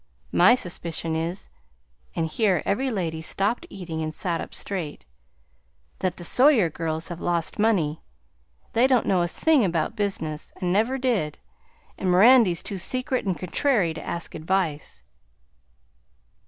My 0.31 0.55
suspicion 0.55 1.15
is" 1.15 1.49
and 2.15 2.25
here 2.25 2.63
every 2.65 2.89
lady 2.89 3.21
stopped 3.21 3.67
eating 3.69 4.01
and 4.01 4.11
sat 4.11 4.41
up 4.41 4.51
straight 4.55 5.05
"that 5.99 6.17
the 6.17 6.23
Sawyer 6.23 6.71
girls 6.71 7.09
have 7.09 7.21
lost 7.21 7.59
money. 7.59 8.01
They 8.73 8.87
don't 8.87 9.05
know 9.05 9.21
a 9.21 9.27
thing 9.27 9.63
about 9.63 9.95
business 9.95 10.53
'n' 10.59 10.71
never 10.73 10.97
did, 10.97 11.37
and 11.99 12.09
Mirandy's 12.09 12.63
too 12.63 12.79
secretive 12.79 13.27
and 13.27 13.37
contrairy 13.37 13.93
to 13.93 14.03
ask 14.03 14.33
advice." 14.33 15.03